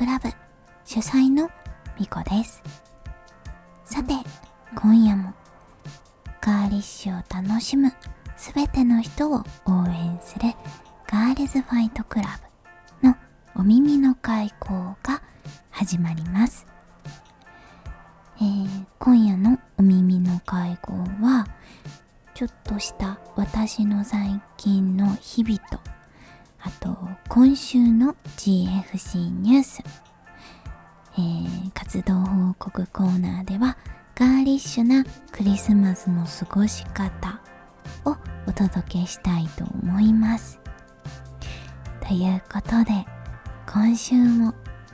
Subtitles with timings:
[0.00, 0.30] クラブ
[0.86, 1.50] 主催の
[1.98, 2.62] みこです。
[3.84, 4.14] さて
[4.74, 5.34] 今夜も
[6.40, 7.92] ガーリッシュを楽しむ
[8.34, 10.54] すべての人を応援する
[11.06, 12.40] ガールズファイトクラ
[13.02, 13.14] ブの
[13.54, 15.20] お耳の開講が
[15.68, 16.66] 始まります。
[18.38, 21.46] えー、今夜のお耳の会合は
[22.32, 25.78] ちょっとした私の最近の日々と
[26.62, 26.96] あと
[27.28, 29.82] 今週の GFC ニュース、
[31.14, 33.76] えー、活動報告コーナーでは
[34.14, 37.40] ガーリッシュなクリスマスの過ごし方
[38.04, 40.60] をお届けしたいと思います。
[42.06, 43.06] ということで
[43.72, 44.52] 今週も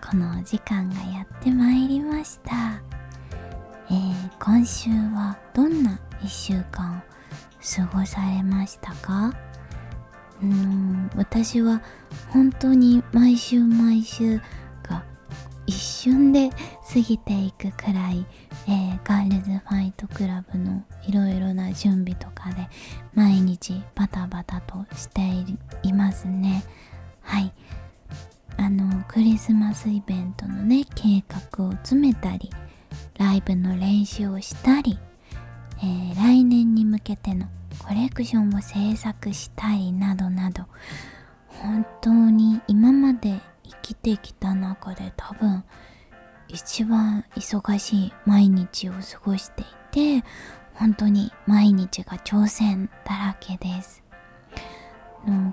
[0.09, 2.81] このお時間がやってまいりました。
[3.89, 7.01] えー、今週はどんな1週間を
[7.91, 9.33] 過ごされましたか？
[10.43, 11.11] うん。
[11.17, 11.83] 私は
[12.31, 14.39] 本当に毎週毎週
[14.83, 15.05] が
[15.67, 18.27] 一瞬で過ぎていくくらい、
[18.69, 22.69] えー、ガールズファイトクラブのいろいろな準備とかで
[23.15, 25.21] 毎日バタバタとして
[25.83, 26.65] いますね。
[27.23, 27.53] はい。
[28.59, 32.51] あのクリスマスイベントのね計画を詰めたり
[33.19, 34.99] ライブの練習をしたり、
[35.79, 37.47] えー、来年に向けての
[37.79, 40.65] コレクションを制作したりなどなど
[41.49, 45.65] 本当に今まで生きてきた中で多分
[46.49, 49.65] 一番忙しい毎日を過ごしてい
[50.21, 50.25] て
[50.75, 54.03] 本当に毎日が挑戦だらけです。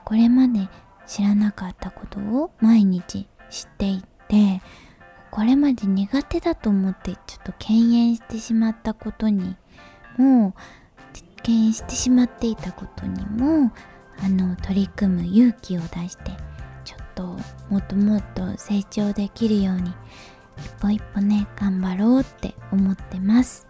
[0.04, 0.70] これまで
[1.08, 4.62] 知らなかったことを毎日知っていて
[5.32, 9.56] これまで苦手だと思ってちょっと敬遠してしまったことに
[10.18, 10.83] も敬
[11.44, 13.72] 遠してしまっていたことにも
[14.24, 16.32] あの取り組む勇気を出して
[16.86, 17.24] ちょっと
[17.70, 19.94] もっともっと成長できるように
[20.58, 23.68] 一歩一歩ね頑張ろうって思ってます、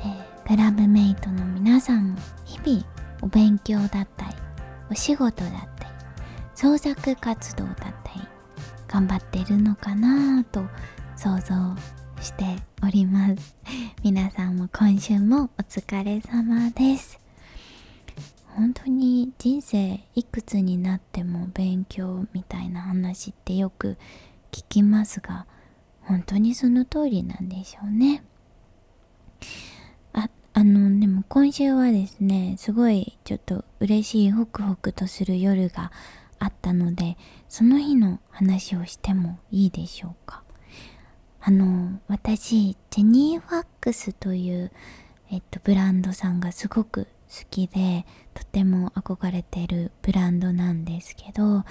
[0.00, 2.84] えー、クラブメイトの皆さんも日々
[3.22, 4.34] お勉強だったり
[4.90, 5.90] お仕事だったり
[6.54, 7.74] 創作活動だっ
[8.04, 8.20] たり
[8.86, 10.62] 頑張ってるのかなと
[11.16, 11.74] 想像
[12.22, 12.44] して
[12.84, 13.56] おります。
[14.04, 17.18] 皆さんも今週もお疲れ様です。
[18.54, 23.96] 本当に人生いくつになっても勉強みたいな話ってよく
[24.52, 25.46] 聞きますが
[26.02, 28.22] 本当にその通りなんでしょうね。
[30.12, 35.90] ああのでも今週はですねすごいちょっと嬉しいホクホクとする夜が
[36.38, 37.16] あったので
[37.48, 40.44] その日の話をしてもいいでしょうか？
[41.44, 44.70] あの私ジェニーファックスという
[45.30, 51.64] えっとブランドさんがすごく好きでとても憧れてるブランドなんですけど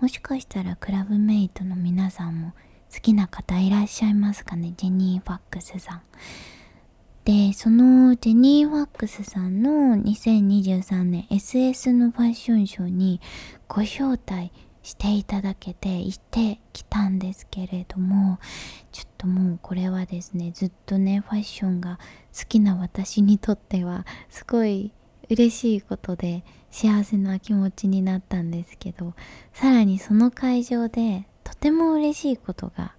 [0.00, 2.52] もしかしたらクラブメイトの皆さんも
[2.92, 4.74] 好きな方いらっしゃいますかね？
[4.76, 6.02] ジェニー・ファックスさん。
[7.24, 9.70] でそのジェニー・ファックスさんの
[10.02, 13.20] 2023年 SS のファッションショーに
[13.68, 14.50] ご招待
[14.82, 18.38] していただけて行ってきたんですけれども
[18.90, 21.98] ちょっともうこれはですねずっとねファッションが
[22.36, 24.92] 好きな私にとってはすごい
[25.30, 29.14] 嬉しいことで幸せな気持ちになったんですけど
[29.52, 32.94] さらにその会場でとても嬉しいことが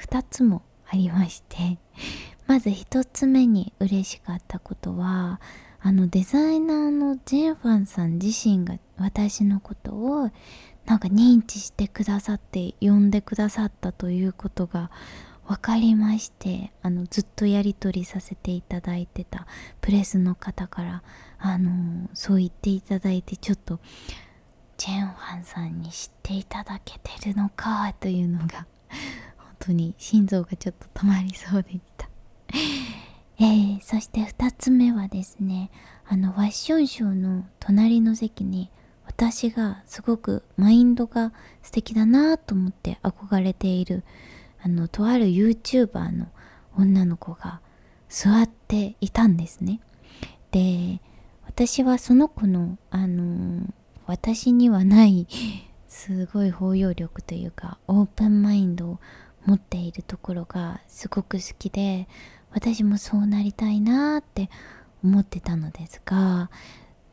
[0.00, 1.78] 2つもありまして
[2.46, 5.40] まず1つ目に嬉しかったことは
[5.80, 10.30] あのデザイナーのジェンファンさん自身が私のことを
[10.86, 14.90] なんか認知してくださって呼んでくださったということが
[15.46, 19.46] 分かりましてあのずっとやり取りさせていただいてた
[19.80, 21.02] プレスの方から
[21.38, 23.78] あのそう言っていただいてちょっと
[24.76, 28.66] ジェンファンさんに知っていただけてるのかというのが
[29.36, 32.08] 本当に心臓がちょっと止まりそうでした。
[33.38, 35.70] えー、そして2つ目はですね
[36.06, 38.70] あのファッションショーの隣の席に
[39.16, 41.32] 私がすごくマインドが
[41.62, 44.02] 素敵だなと思って憧れている
[44.60, 46.26] あのとある YouTuber の
[46.76, 47.60] 女の子が
[48.08, 49.80] 座っていたんですね。
[50.50, 51.00] で
[51.46, 53.72] 私はその子のあの
[54.06, 55.26] 私にはない
[55.86, 58.98] すごい包容力というかオープンマインドを
[59.46, 62.08] 持っているところがすごく好きで
[62.50, 64.50] 私もそうなりたいなって
[65.04, 66.50] 思ってたのですが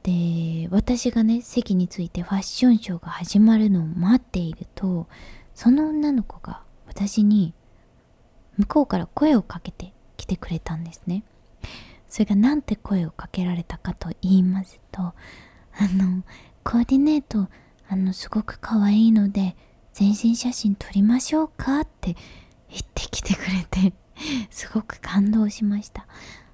[0.04, 5.08] で私がね席についてファッションショーが始まるのを待っていると
[5.54, 7.54] その女の子が私に
[8.58, 11.24] 向こうから声をかけてきてくれたんですね。
[12.08, 15.14] それが何て声をかけられたかと言いますとあ
[15.94, 16.24] の
[16.64, 17.48] コーディネート
[17.88, 19.56] あのすごく可愛いので
[19.94, 22.16] 全身写真撮りましょうかって
[22.70, 23.94] 言ってきてくれて
[24.50, 26.06] すごく感動しました。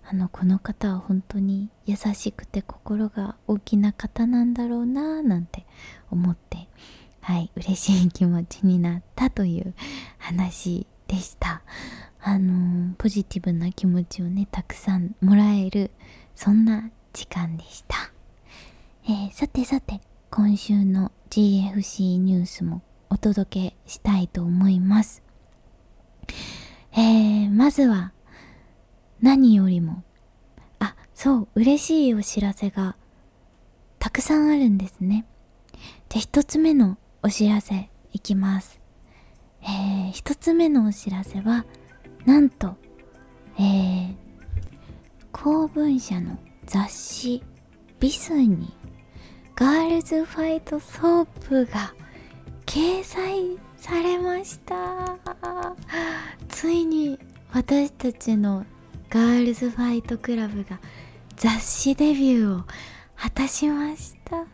[0.09, 5.65] あのこの方は本当に優しくて心が大きな方なんだろうななんて
[6.09, 6.69] 思って
[7.19, 9.74] はい嬉しい気持ちになったという
[10.18, 11.62] 話でした。
[12.21, 15.92] あのポジティブな気持ちをねたくさんもらえる
[16.36, 18.12] そんな時間でした、
[19.06, 25.24] えー、さてさて今週の GFC ニュースもお届けしたいと思います。
[26.94, 28.12] えー、まずは
[29.22, 30.04] 何よりも。
[30.80, 32.96] あそう嬉しいお知らせが
[34.00, 35.25] たくさんあるんですね。
[36.10, 38.80] じゃ一つ目のお知らせいきます。
[39.62, 41.66] えー、一つ目のお知らせは
[42.25, 42.75] なんと
[43.60, 44.16] えー、
[45.31, 46.38] 光文社の
[46.68, 47.44] 雑誌
[48.00, 48.72] bis に
[49.56, 51.96] ガールズファイトソープが
[52.68, 55.18] 掲載されました。
[56.50, 57.18] ついに
[57.52, 58.64] 私たちの
[59.09, 60.80] ガールズファイトクラブが
[61.36, 62.63] 雑誌デビューを
[63.15, 64.45] 果たしました。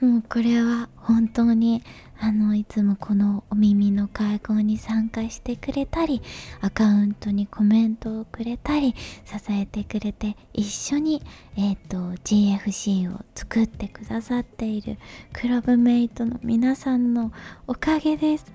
[0.00, 1.82] もうこれは本当に
[2.18, 6.22] あのいつもこのお耳の会合に参加してくれたり
[6.60, 11.22] アカウントにコメントをくれたり支えてくれて一緒に、
[11.56, 14.98] えーと、GFC を作ってくださっている
[15.32, 17.32] クラブメイトの皆さんの
[17.66, 18.46] おかげです。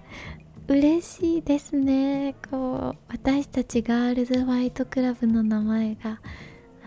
[0.72, 2.34] 嬉しいですね。
[2.50, 6.22] こう私たちガールズファイトクラブの名前が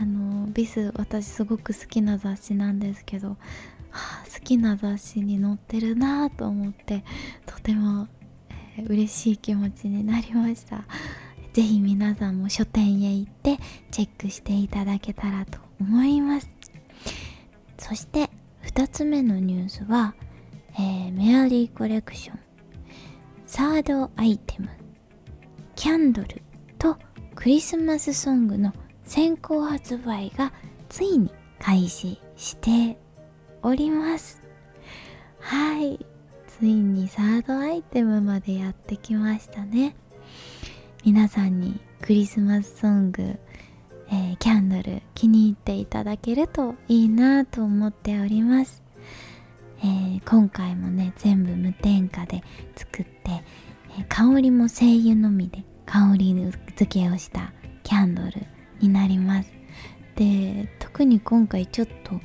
[0.00, 3.36] あのビス私すごく好きな雑誌なんですけどは
[3.90, 7.04] あ、好きな雑誌に載ってるなと思って
[7.44, 8.08] とても、
[8.78, 10.84] えー、嬉しい気持ちになりました。
[11.52, 13.58] 是非皆さんも書店へ行って
[13.90, 16.50] チェックしていただけたらと思います。
[17.76, 18.30] そして
[18.62, 20.14] 2つ目のニュースは、
[20.78, 22.53] えー、メアリーコレクション。
[23.56, 24.68] サードアイテム。
[25.76, 26.42] キャンドル
[26.76, 26.96] と
[27.36, 28.72] クリスマスソングの
[29.04, 30.52] 先行発売が
[30.88, 32.98] ついに開始して
[33.62, 34.42] おります。
[35.38, 36.04] はい
[36.48, 39.94] ついにサードアイテムまでやってきましたね。
[41.04, 43.38] 皆さんにクリスマスソング、
[44.10, 48.82] えー、キャンドル気に入っていただけるといいなと思っております、
[49.84, 52.42] えー、今回もね全部無添加で
[52.74, 53.44] 作って、
[53.98, 56.34] えー、香りも精油のみで香り
[56.74, 57.52] 付けをした
[57.82, 58.32] キャンドル
[58.80, 59.52] になります。
[60.16, 62.18] で特に今回ちょっと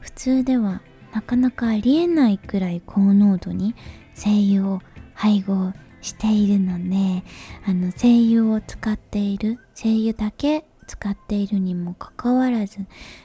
[0.00, 0.80] 普通では
[1.12, 3.76] なかなかありえないくらい高濃度に
[4.14, 4.80] 精油を
[5.14, 7.22] 配合しているので
[7.66, 12.78] あの精油を使っている精油だけ使っているにもかかわらず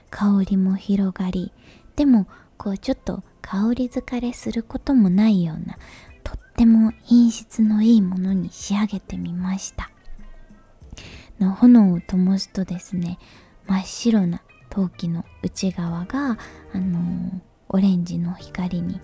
[0.10, 1.51] 香りも広がり
[1.95, 5.77] でもこうちょっと香り疲れすることもないような
[6.23, 9.91] とっても品質のいいものに仕上げてみました。
[11.41, 13.18] の炎を灯すとですね
[13.68, 16.37] 真っ白な陶器の内側が、
[16.73, 18.99] あのー、オレンジの光に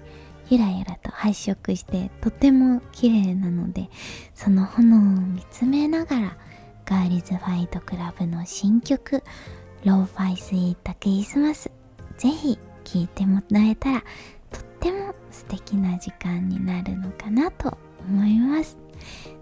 [0.49, 3.89] ゆらゆらと発色してとても綺麗なので
[4.33, 6.37] その炎を見つめながら
[6.85, 9.23] ガーリズファイトクラブの新曲
[9.83, 11.69] 「ローファイスイートクリスマス」
[12.17, 12.57] ぜひ
[12.87, 14.03] 聴いてもらえたら
[14.49, 17.77] とっても素敵な時間になるのかなと
[18.07, 18.77] 思います。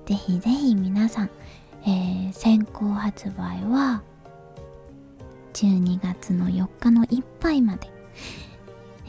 [0.08, 1.30] ぜひぜひ皆さん、
[1.84, 4.02] えー、先行発売は
[5.54, 7.90] 12月の4日のいっぱいまで、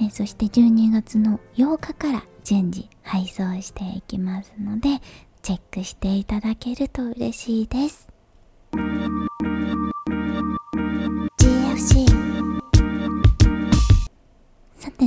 [0.01, 5.01] えそして12月の8日から順次配送していきますので
[5.43, 8.16] チェックしていただけると嬉しいです。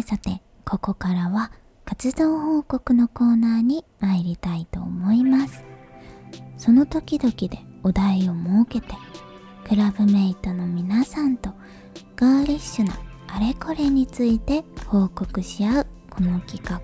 [0.09, 1.51] さてここからは
[1.85, 5.63] 活動報告のコーナーに参りたいと思います。
[6.57, 8.95] その時々でお題を設けて
[9.67, 11.51] クラブメイトの皆さんと
[12.15, 16.81] ガーリッシュなあれこれについて報告し合うこの企画。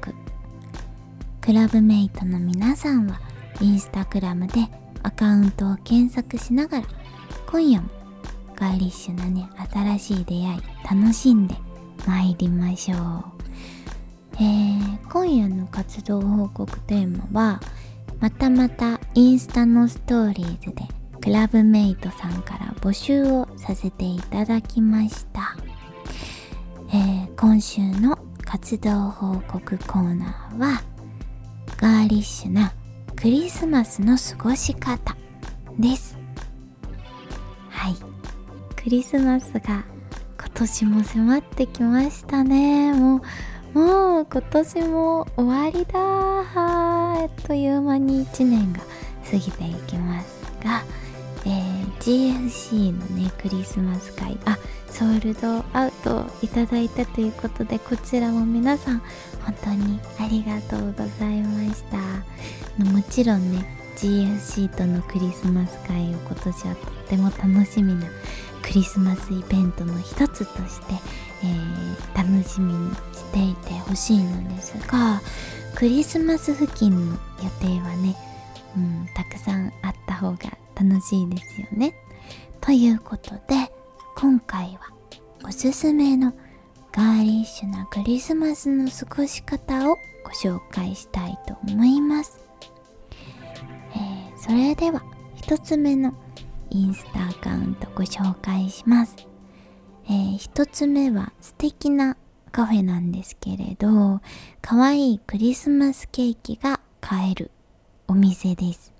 [1.42, 3.20] クラブメイトの皆さんは
[3.60, 4.70] インスタグラムで
[5.02, 6.88] アカウントを検索しながら
[7.48, 7.90] 今夜も
[8.56, 11.56] ガーリッシュなね新しい出会い楽しんで
[12.06, 13.00] 参りましょう。
[14.36, 17.62] えー、今夜の活動報告テーマは
[18.20, 20.84] またまたインスタのストーリーズで
[21.22, 25.56] クラブメイトさんから募集をさせていただきました、
[26.90, 30.82] えー、今週の活動報告コーナーは
[31.78, 32.74] ガーリッシュな
[33.16, 35.16] クリスマスの過ごし方
[35.80, 36.18] です。
[37.70, 37.96] はい。
[38.76, 39.84] クリスマスが
[40.56, 42.94] 年も迫ってきましたね。
[42.94, 43.22] も
[43.74, 48.80] うもう今年も終わりだあっという間に1年が
[49.30, 50.82] 過ぎていきますが、
[51.46, 54.58] えー、GFC のねクリスマス会あ
[54.90, 59.02] ソールドアウトいただいたということでこちらも皆さん
[59.44, 61.98] 本当にありがとうございました。
[62.82, 63.66] もちろんね
[63.98, 68.08] GFC とのクリスマス会を今年はとっても楽しみな
[68.66, 70.96] クリスマスイベントの一つとして、
[71.44, 75.22] えー、楽しみにしていてほしいのですが
[75.76, 78.16] クリスマス付近の予定はね、
[78.76, 81.94] うん、たくさんあった方が楽しいですよね。
[82.60, 83.72] ということで
[84.16, 84.92] 今回は
[85.48, 86.34] おすすめの
[86.92, 92.40] ガーリッシュなクリスマスの過ごし方をご紹介したいと思います。
[93.94, 95.04] えー、それでは
[95.44, 96.16] 1つ目の
[96.76, 99.16] インスタアカウントご紹介します。
[100.08, 102.18] えー、1つ目は素敵な
[102.52, 104.20] カフェなんですけれど、
[104.62, 107.52] 可愛いクリスマスケーキが買える
[108.10, 108.94] お店です。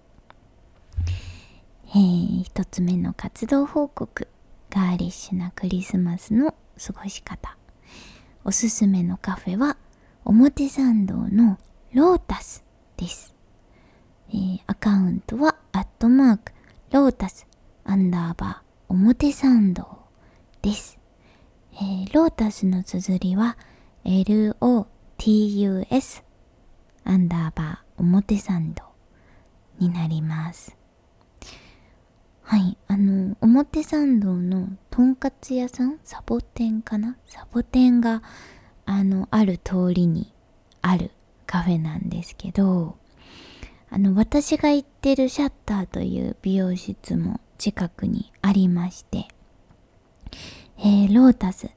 [1.90, 4.30] えー、1つ目の活動報告、
[4.70, 7.58] ガーリッシュなクリスマスの過ごし方。
[8.46, 9.76] おすすめのカフェは
[10.24, 11.58] 表参道の
[11.94, 12.64] ロータス
[12.96, 13.36] です。
[14.30, 16.54] えー、アカウントはアットマーク
[16.92, 17.46] ロータス
[17.88, 20.00] アンダーバー表参道
[20.64, 20.98] です。
[21.74, 23.60] えー、ロータスの綴りは
[24.04, 24.56] LOTUS
[27.04, 28.82] アンダーバー表参道
[29.78, 30.76] になります。
[32.42, 37.18] はい、あの、表参道のとんかつ屋さんサボテンかな？
[37.28, 38.24] サボテンが、
[38.88, 40.34] あの、ある通りに
[40.82, 41.12] ある
[41.46, 42.98] カフェなんですけど、
[43.92, 49.28] あの、私が行ってるシャッターという美容室も近くにありまして、
[50.78, 51.70] えー、ロータス、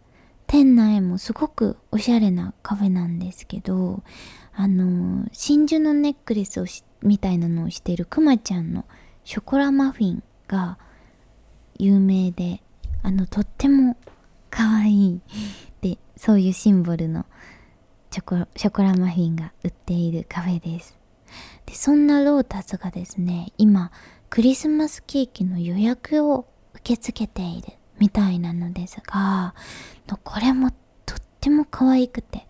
[0.46, 4.02] 店内もすごくおしゃれなカフェなんですけど、
[4.54, 6.66] あのー、真珠のネックレスを
[7.02, 8.84] みたいなのをしているくまちゃんの
[9.24, 10.78] ショコラマフィンが
[11.78, 12.62] 有名で、
[13.02, 13.96] あの、とっても
[14.50, 15.20] 可愛い
[15.80, 17.26] で、そういうシンボルの
[18.10, 20.98] チョコショコラマフィンが売っているカフェです。
[21.66, 23.92] で、そんなロータスがですね、今、
[24.30, 27.68] クリスマスケーキの予約を受け付けている
[27.98, 29.54] みたいなのですが、
[30.22, 30.70] これも
[31.06, 32.46] とっても可愛くて、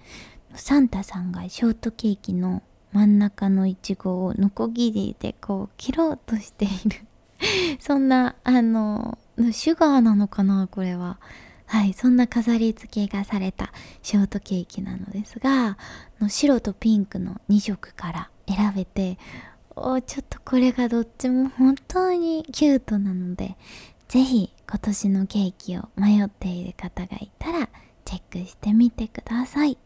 [0.55, 7.07] サンタさんがショートケーキの真ん中のイチゴをノコギリでこう切ろうとしている。
[7.79, 9.19] そんなあの
[9.53, 11.19] シュガーなのかなこれは。
[11.67, 15.77] はいそんな飾り付けがされたショートケーキなのですが
[16.27, 19.19] 白とピンクの2色から選べて
[19.83, 23.57] おちょっとこれがどっちも本当にキュートなので
[24.09, 27.69] ぜひ今年のケーキを迷っている方がいたら
[28.05, 29.79] チェックしてみてください、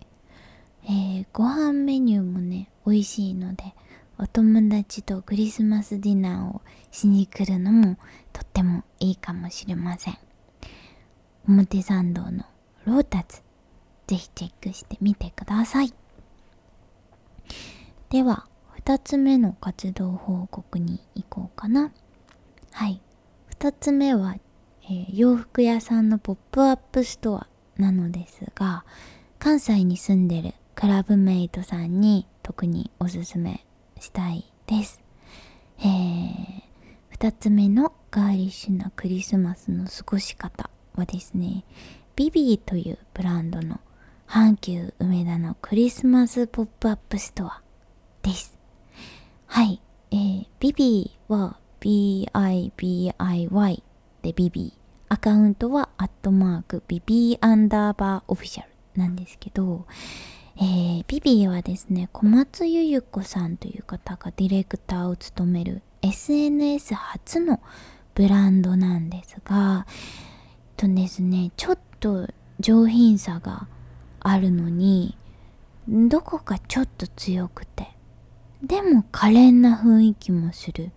[0.84, 3.74] えー、ご飯メニューもね美味しいので
[4.18, 7.96] お友達とクリスマスディナーをしに来るのも
[8.32, 10.18] とってもいいかもしれません。
[11.48, 12.44] 表参道の
[12.84, 13.42] ロータツ
[14.06, 15.92] ぜひチェックしてみてください。
[18.10, 18.46] では
[18.84, 21.92] 2つ目の活動報告に行こうかな
[22.72, 23.00] はい
[23.58, 24.36] 2つ目は、
[24.84, 27.46] えー、洋服屋さんのポップアップストア
[27.76, 28.84] なのですが
[29.38, 33.64] 関西に住んでるクラブメイトさんに特におすすめ
[34.00, 35.00] したいです。
[35.78, 36.62] えー、
[37.18, 41.64] 2つ目のガーリッシュなクリスマスの過ごし方はですね、
[42.16, 43.80] ビビーというブランドの
[44.26, 47.62] 阪急梅田のクリスマスポップアップストア
[48.22, 48.61] です。
[49.54, 53.82] はい、えー、ビビーは BIBIY
[54.22, 54.80] でビビー。
[55.10, 59.84] アカウントはアットマークビビーアンダーバーオフィシャルなんですけど、
[60.56, 67.60] えー、ビビーはですね、小松ゆゆ子さんという方がディレクターを務める SNS 初の
[68.14, 69.86] ブランドなんですが、
[70.78, 72.26] とですね、ちょっと
[72.58, 73.68] 上品さが
[74.20, 75.18] あるのに、
[75.86, 77.92] どこかちょっと強くて、
[78.62, 80.92] でも可憐な雰囲気もする。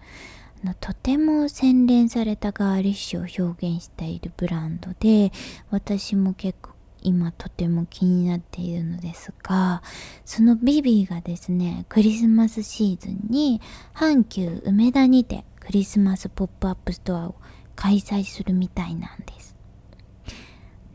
[0.63, 5.31] あの、とても洗練されたガーリッシュを表現しているブランドで、
[5.71, 9.83] 私も結構今とても気になっているのですが
[10.25, 13.61] そのビビーがですねクリスマスシーズンに
[13.93, 17.35] 阪急梅田にてクリスマスポップアップストアを
[17.75, 19.55] 開催するみたいなんです。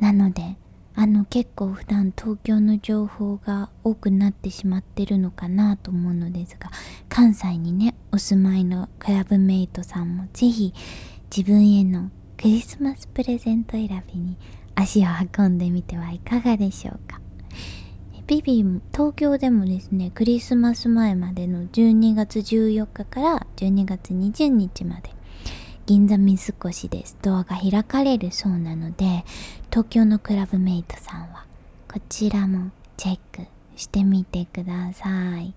[0.01, 0.57] なので
[1.01, 6.71] あの結構普段東京の情報が多くなってしまってるのかなと思うのですが
[7.09, 10.75] 関西にねお住まいのクラブメイトさんもぜひ
[11.35, 14.37] 自分へのクリスマスプレゼント選びに
[14.75, 15.07] 足を
[15.39, 17.19] 運んでみてはいかがでしょうか。
[18.27, 25.11] ビビ東京でもですねクリスマス前までの12月14日から12月20日まで
[25.91, 29.25] 銀座水越でストアが開かれるそうなので
[29.71, 31.47] 東京のクラブメイトさんは
[31.89, 33.47] こちらもチェック
[33.77, 35.55] してみてください。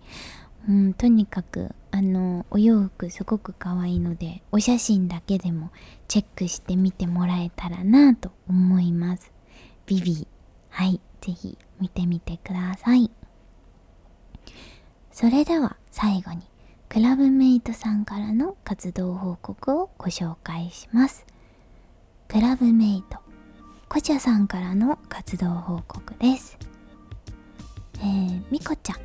[0.70, 5.72] うん、とにかくあのお洋服すごく可愛いのでお写真だけでも
[6.08, 9.32] チェックしてみてもらえたらなと思います。
[9.88, 10.28] ビビ
[10.70, 13.10] はいぜひ見てみてください。
[15.12, 16.44] それでは最後に
[16.88, 21.26] クラブメイトさんからの活動報告をご紹介します。
[22.28, 23.23] クラブメイト
[23.94, 26.58] こちゃさんからの活動報告です。
[28.00, 28.98] えー、みこちゃん。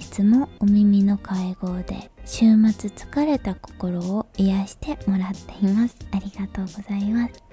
[0.00, 5.98] いつもお耳の会合で週末疲れた心を癒してもらっています。
[6.12, 7.44] ありがとうございます、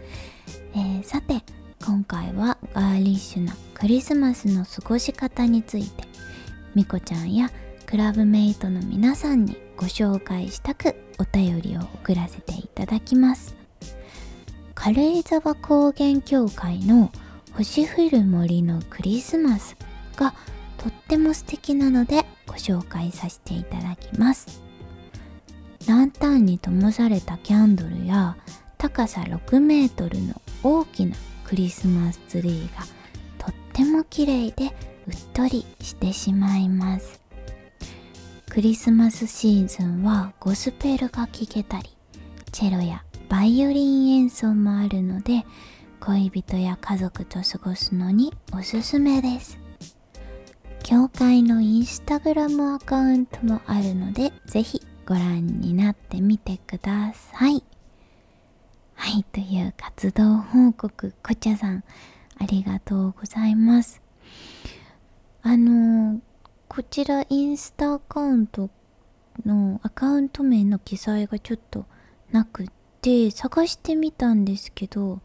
[0.74, 1.44] えー、さて
[1.86, 6.06] 今回はガーリッシュなクリスマスの過ごし方について
[6.74, 7.52] みこちゃんや
[7.86, 13.67] クラブメイトの皆さんにご紹介したくお便りを送らせていただきます。
[14.80, 17.12] 軽井沢高原協会の
[17.54, 19.76] 星降る森のクリスマス
[20.16, 20.36] が
[20.78, 24.62] とっても素敵なのでご紹介させていただきます。
[25.88, 28.38] ランタンに灯されたキャンドルや
[28.78, 32.86] 高さ6メートルの大きなクリスマスツリーが
[33.40, 34.66] とっても綺麗で
[35.08, 37.20] うっとりしてしまいます。
[38.48, 41.90] クリスマスシーズンはゴスペルが聴けたり
[42.52, 45.46] チェロやバイオリン演奏もあるので
[46.00, 49.60] 恋人や家族と過ごすのにおすすめです
[50.88, 57.62] 教会のインスタグラムアカウントもあるので、ぜひご覧になってみてください。
[58.96, 61.84] はい、という活動報告、こちゃさん、
[62.40, 64.02] ありがとうございます。
[65.42, 66.22] あの
[66.70, 68.70] こちらインスタアカウント
[69.46, 71.86] のアカウント名の記載がちょっと
[72.32, 72.68] なくっ
[73.02, 75.22] て探してみたんですけど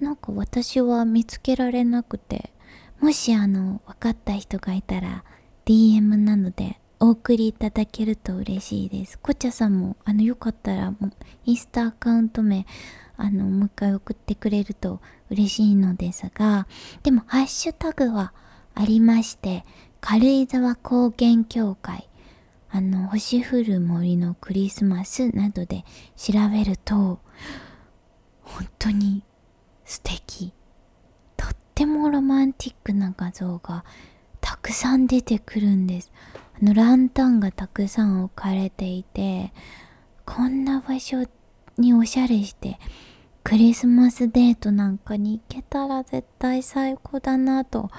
[0.00, 2.52] なんか私は見つけられなくて
[3.00, 5.24] もしあの分かった人がいたら
[5.64, 9.18] DM なのでお送りいただけると嬉しいです。
[9.18, 11.12] こちゃさんもあのよかったらもう
[11.44, 12.66] インスタアカウント名
[13.18, 16.66] あのもう一回送ってくれると嬉しいのですが
[17.02, 18.32] でもハッシュタグは
[18.74, 19.64] ありまして
[20.00, 22.08] 軽井沢高原協会
[22.70, 25.84] あの星降る森のクリスマスなどで
[26.16, 27.20] 調べると
[28.42, 29.22] 本当に
[29.84, 30.52] 素敵
[31.36, 33.84] とってもロマンティックな画像が
[34.40, 36.12] たくさん出てくるんです。
[36.60, 39.52] あのランタンがたくさん置かれていて、
[40.24, 41.24] こんな場所
[41.76, 42.78] におしゃれして、
[43.42, 47.90] クリスマスデートなんかに行けたら絶対最高だなと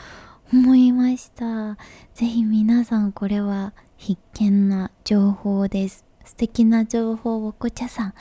[0.54, 1.76] 思いました。
[2.14, 6.06] ぜひ皆さんこれは必見な情報です。
[6.24, 8.14] 素敵な情報をこちゃさん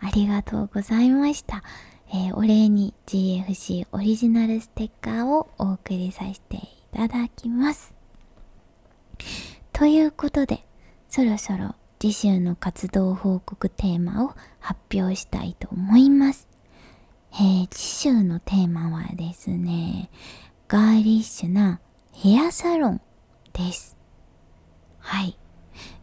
[0.00, 1.62] ありがとうございました。
[2.10, 6.60] えー、お礼に GFC オリジナルステッカーをお送りさせてい
[6.92, 7.94] ただきます。
[9.72, 10.64] ということで、
[11.08, 16.48] そろそろ次週の活動報告テーマを発表したいと思います。
[17.32, 20.10] えー、次週のテーマはですね、
[20.66, 21.80] ガーリッシュな
[22.12, 23.00] ヘアサロン
[23.52, 23.97] です。
[25.10, 25.38] はい。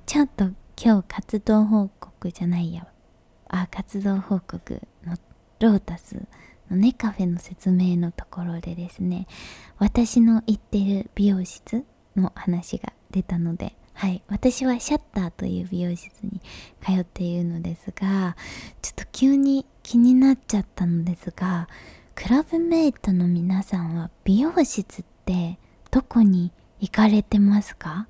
[0.07, 0.45] ちょっと
[0.83, 2.87] 今日活動報告じゃないや。
[3.49, 5.15] あ、活動報告の
[5.59, 6.15] ロータス
[6.71, 9.27] のねカフェの説明のところでですね
[9.77, 16.41] 私の行ってる美容室の話が出たのではい私はシャッターという美容室に
[16.83, 18.35] 通っているのですが
[18.81, 21.69] ちょっと急に気になっちゃったのですが
[22.15, 25.59] クラブメイトの皆さんは美容室って
[25.91, 28.07] どこに行かれてますか？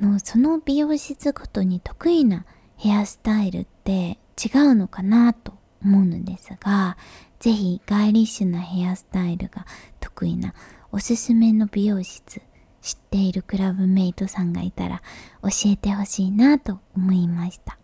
[0.00, 2.44] のその美容室ごとに得意な
[2.76, 6.96] ヘアスタイルって違うのかなと思うのですが、
[7.38, 9.66] ぜひガーリッシュなヘアスタイルが
[10.00, 10.54] 得意な
[10.92, 12.42] おすすめの美容室、
[12.80, 15.02] 知っているクラブメイトさんがいたら
[15.42, 17.78] 教えてほしいなと思いました。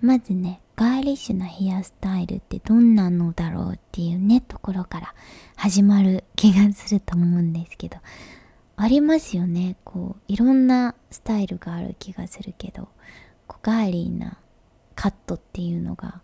[0.00, 5.14] まずね、ガーリッシュなヘアスタイルってどんなのだろうっていうね、ところから
[5.56, 7.98] 始まる気がすると思うんですけど、
[8.82, 9.76] ありますよね。
[9.84, 12.88] こう、いろんなスタイルがある気がするけど、
[13.46, 14.38] こうガーリーな
[14.94, 16.20] カットっていうのが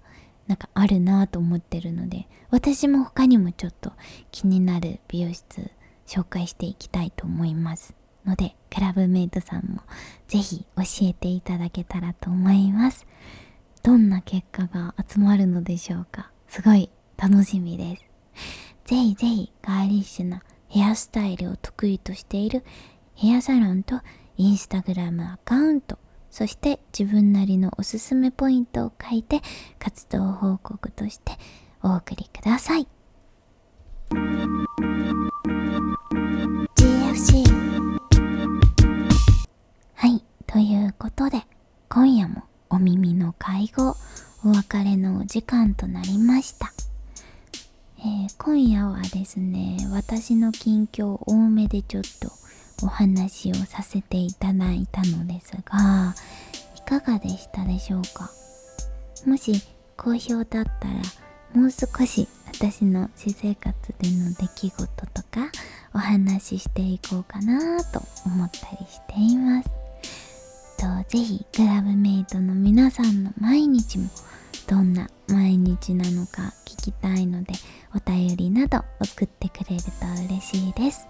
[0.47, 3.93] なんかあるなと思ってるので私も他にもちょっと
[4.31, 5.71] 気になる美容室
[6.07, 9.81] 紹介していきたいと思いますのでクラブメイトさんも
[10.29, 13.07] ぜひ教えていただけたらと思います。
[13.83, 16.31] どんな結果が集まるのでしょうか。
[16.49, 18.05] すごい楽しみです。
[18.85, 22.65] ぜひぜひガーリッシュなヘアスタイルを得意としている
[23.15, 24.01] ヘアサロンと
[24.37, 25.99] インスタグラムアカウント
[26.31, 29.41] そして自分なりのおすすめポイントを書いて
[29.79, 31.33] 活動報告として
[31.83, 32.87] お送りください。
[36.77, 37.45] GFC
[39.95, 41.43] はいということで
[41.89, 43.97] 今夜もお耳の会合
[44.45, 46.73] お別れのお時間となりました、
[48.07, 52.31] えー、今夜はですね私の近況多めでちょっと
[52.85, 56.15] お話をさせていただいたのですが
[56.77, 58.31] いかがでしたでしょうか？
[59.27, 59.61] もし
[59.97, 60.95] 好評だったら
[61.61, 65.51] もう少し私の私生活での出来事とか
[65.93, 69.71] お話ししていこうかなと思ったりしています。
[70.79, 74.09] とぜひクラブメイトの皆さんの毎日も
[74.69, 77.55] どんな毎日なのか聞きたいので
[77.95, 79.91] お便りなど送ってくれると
[80.29, 81.07] 嬉しいです。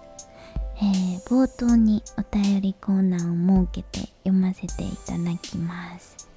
[0.78, 6.28] えー、冒頭にお便りコーナーを設けて読ませていただきます、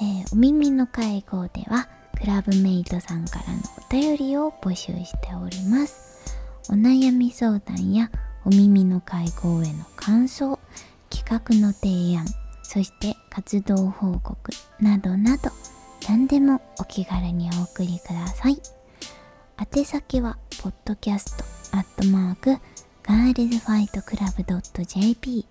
[0.00, 6.04] えー、お耳の会合ではクラブメイトさんからのお便りを募集しております。
[6.70, 8.10] お悩み相談や
[8.46, 10.58] お耳の会合への感想
[11.10, 12.24] 企画の提案
[12.62, 15.50] そして活動報告などなど
[16.08, 18.60] 何でもお気軽にお送りください
[19.76, 21.44] 宛先はポッドキャスト
[21.76, 22.58] アットマーク
[23.02, 24.44] ガールズファイトクラブ
[24.84, 25.46] .jp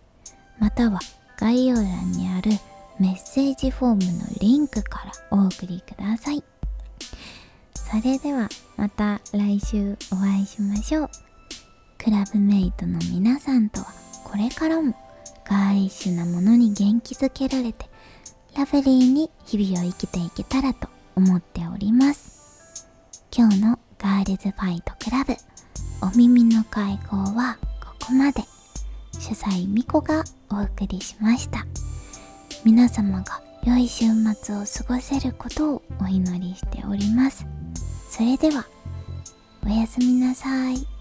[0.59, 0.99] または
[1.37, 2.51] 概要欄にある
[2.99, 6.43] メッセージフォームのリンクからお送りください。
[7.73, 11.09] それではまた来週お会いしましょう。
[11.97, 13.87] クラブメイトの皆さんとは
[14.23, 14.95] これからも
[15.45, 17.89] ガーリッシュなものに元気づけられて
[18.55, 22.33] ラブリーに日々を生きていけたらと思っております。
[23.35, 25.33] 今日のガールズファイトクラブ
[26.05, 28.43] お耳の会合はここまで
[29.13, 31.65] 主催みこがお送りしました
[32.63, 34.05] 皆様が良い週
[34.39, 37.47] 末を過ごせることをお祈りしております
[38.07, 38.67] それでは
[39.65, 40.92] おやすみなさい。